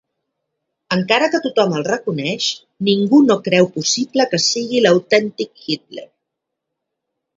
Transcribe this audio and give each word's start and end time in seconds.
Encara 0.95 1.25
que 1.33 1.41
tothom 1.43 1.75
el 1.79 1.85
reconeix, 1.87 2.47
ningú 2.89 3.19
no 3.27 3.37
creu 3.49 3.69
possible 3.77 4.27
que 4.33 4.41
sigui 4.47 4.83
l'autèntic 4.87 5.65
Hitler. 5.69 6.09